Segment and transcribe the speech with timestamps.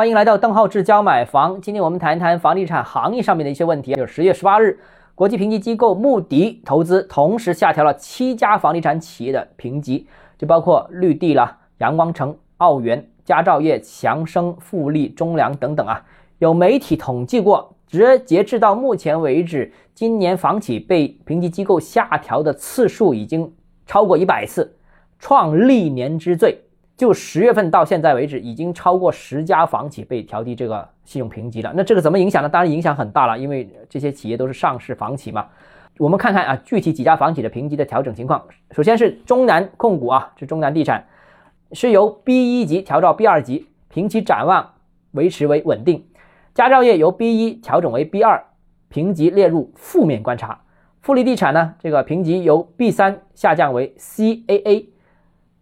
[0.00, 1.60] 欢迎来到邓浩志教买房。
[1.60, 3.92] 今天我们谈一谈房地产行业上面的一些问题。
[3.92, 4.80] 就十月十八日，
[5.14, 10.06] 国际评级机构穆迪投资同时下调了七家房地产企业的评级，
[10.38, 16.02] 就包括绿地啦、阳光城、奥园、佳兆业、强生、富力、中粮等等啊。
[16.38, 23.52] 有媒体统计过，直截至到目前为止，今年房企被评级机构下调的次数已经
[23.84, 24.74] 超过一百次，
[25.18, 26.58] 创历年之最。
[27.00, 31.72] 就十月份到现在为止，已经超过十家房企被调低这个信用评级了。
[31.74, 32.48] 那这个怎么影响呢？
[32.50, 35.46] 当然影响很大了，因为这些企业都是上市房企嘛。
[35.96, 38.44] 我们看看啊，具体几家房企的评级的调整情况。
[38.72, 41.06] 首先是中南控股啊，是中南地产，
[41.72, 44.74] 是由 B 一级调到 B 二级，评级展望
[45.12, 46.04] 维持为稳定。
[46.52, 48.44] 佳兆业由 B 一调整为 B 二，
[48.90, 50.60] 评级列入负面观察。
[51.00, 54.88] 富力地产呢，这个评级由 B 三下降为 CAA，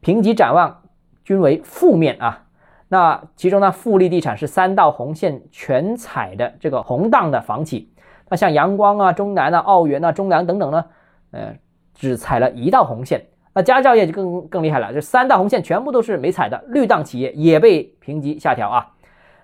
[0.00, 0.82] 评级展望。
[1.24, 2.44] 均为负面啊，
[2.88, 7.90] 那其中呢，富力地产是三道红线全踩的这个红档的房企，
[8.28, 10.84] 那像阳光啊、中南啊、奥园啊、中粮等等呢，
[11.30, 11.56] 呃，
[11.94, 13.24] 只踩了一道红线。
[13.54, 18.92] 那佳兆业就更更厉害了，这三道红线全部都是没踩的，绿档企业也被评级下调啊。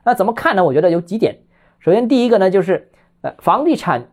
[0.04, 0.64] 那怎么看呢？
[0.64, 1.38] 我觉得有几点。
[1.78, 2.90] 首先第一个呢，就是
[3.22, 4.08] 呃，房地产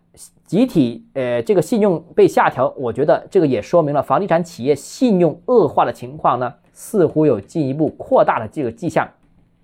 [0.45, 6.53] 集体呃这个信用被下调，我觉得这个也说明了房地产企业信用恶化的情况呢。
[6.79, 9.09] 似乎有进一步扩大的这个迹象。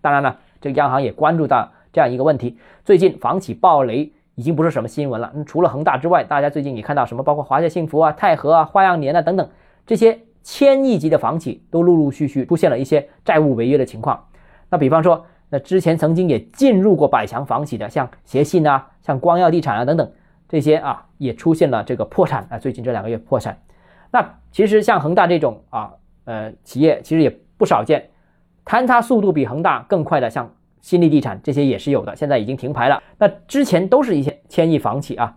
[0.02, 5.32] 当然了，这个央行也关注到这样一个问题：最近房企暴雷已经不是什么新闻了。
[5.46, 7.22] 除了恒大之外，大家最近也看到什么？
[7.22, 9.48] 包括华夏幸福啊、泰禾啊、花样年啊等等
[9.86, 14.26] 这些千亿级的房企，都陆陆续续出现了一些债务违约的情况。
[14.72, 20.12] 那比方说，那之前曾经也进入过百强房企的，像协信啊、像光耀地产啊等等
[20.54, 22.60] 这些啊，也出现了这个破产啊。
[22.60, 23.58] 最近这两个月破产。
[24.12, 25.94] 那其实像恒大这种啊。
[26.26, 28.10] 呃，企业其实也不少见，
[28.64, 33.04] 坍塌速度比恒大更快的，像新力地产这些也是有的，现在已经停牌了。
[33.18, 35.36] 那之前都是一些千亿房企啊，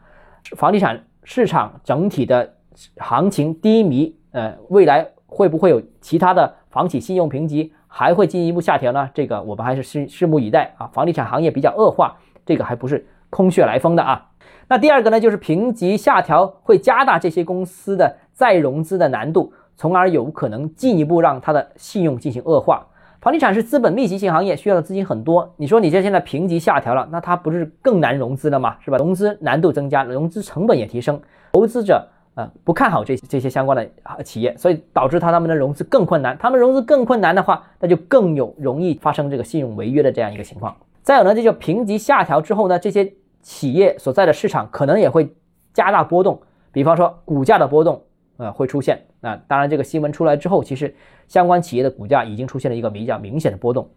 [0.56, 2.54] 房地产市场整体的
[2.98, 9.10] 行情低迷，呃，未来会不会有其他的房企信用评级还会进一步下调呢？
[9.12, 10.86] 这个我们还是拭拭目以待啊。
[10.92, 13.04] 房地产行业比较恶化，这个还不是
[13.36, 14.30] 空穴来风的啊。
[14.68, 19.52] 那第二个呢，就是评级下调会加大这些公司的再融资的难度。
[19.76, 22.86] 从而有可能进一步让它的信用进行恶化。
[23.20, 25.52] 房地产是资本密集型行业，需要的资金很多。
[25.58, 28.76] 你说你这现在评级下调了，那它不是更难融资了吗？
[28.82, 28.96] 是吧？
[28.96, 31.20] 融资难度增加，融资成本也提升，
[31.52, 36.34] 投资者呃不看好这这些相关的企业，所以导致他他们的融资更困难。
[36.38, 40.74] 他们融资更困难的话，那就更有容易发生这个信用违约的这样一个情况。
[41.02, 43.12] 再有呢，这就评级下调之后呢，这些
[43.46, 45.32] 企业所在的市场可能也会
[45.72, 46.42] 加大波动，
[46.72, 48.02] 比方说股价的波动。
[48.38, 50.94] 呃，会出现那当然，这个新闻出来之后，其实
[51.26, 53.88] 相关企业的股价已经出现了一个比较明显的波动。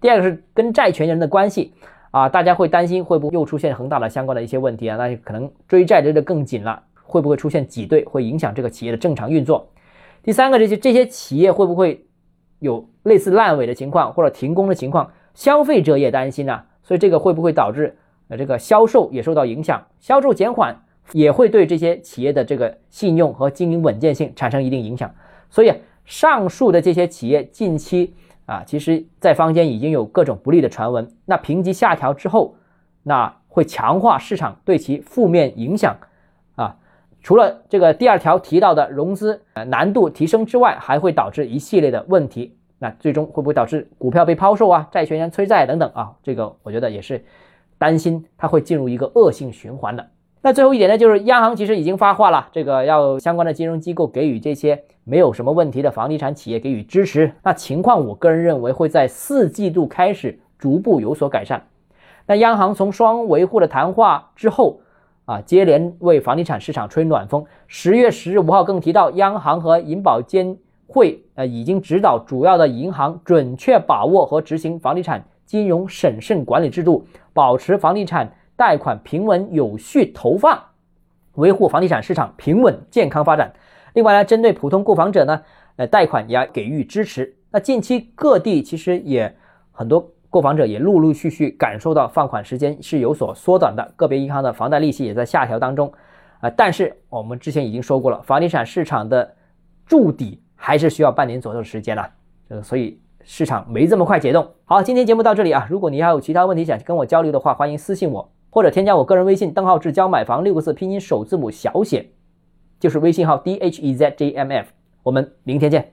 [0.00, 1.74] 第二个是跟债权人的关系
[2.10, 4.96] 啊，大家会担心会不会又出现恒大的相关的一些问题啊？
[4.96, 9.70] 那可能追债追得更紧了，会不会出现挤兑，会影响这个企业的正常运作？
[10.24, 12.04] 第三个，这些这些企业会不会
[12.58, 15.12] 有类似烂尾的情况或者停工的情况？
[15.34, 17.96] 消费者也担心啊，所以这个会不会导致
[18.28, 20.76] 呃这个销售也受到影响，销售减缓？
[21.12, 25.14] 也会对这些企业的这个信用和经营稳健性产生一定影响，
[25.50, 25.70] 所以
[26.06, 28.14] 上述的这些企业近期
[28.46, 31.06] 啊，其实在坊间已经有各种不利的传闻。
[31.26, 32.56] 那评级下调之后，
[33.02, 35.94] 那会强化市场对其负面影响
[36.56, 36.78] 啊。
[37.20, 42.56] 除了这个第二条提到的融资呃难度提升之外，还会导致一系列的问题。
[42.78, 46.14] 那最终会不会导致股票被抛售啊，债权人催债等等啊？
[46.22, 47.22] 这个我觉得也是
[47.78, 50.06] 担心它会进入一个恶性循环的。
[50.42, 57.32] 那最后一点呢，就是央行其实已经发话了，这个要相关的金融机构给予这些没有什么问题的房地产企业给予支持。
[57.42, 61.66] 那情况，我个人认为会在四季度开始逐步有所改善。
[62.26, 64.80] 那央行从双维护的谈话之后
[65.24, 67.46] 啊，接连为房地产市场吹暖风。
[67.66, 78.30] 十月十日五号更提到，央行和银保监会呃已经指导主要的银行准确把握和执行房地产金融审慎管理制度，保持房地产。
[78.56, 80.56] 贷款平稳有序投放，
[81.34, 83.52] 维护房地产市场平稳健康发展。
[83.94, 85.42] 另外呢，针对普通购房者呢，
[85.74, 87.34] 呃，贷款也要给予支持。
[87.50, 89.36] 那近期各地其实也
[89.72, 95.92] 很多购房者也陆陆续续感受到放款时间是有所缩短的，个别银行的房贷利息也在下调当中。
[96.38, 99.34] 啊，但是我们之前已经说过了，房地产市场的
[99.84, 102.08] 筑底还是需要半年左右的时间了。
[102.50, 104.46] 呃，所以市场没这么快解冻。
[104.64, 108.30] 好，今天节目到这里啊，如果你还有其他问题想跟我交流的话，欢迎私信我。
[108.50, 112.10] 或者添加我个人微信邓浩志教买房六个字拼音首字母小写，
[112.78, 114.68] 就是微信号 d h e z j m f。
[115.02, 115.92] 我们明天见。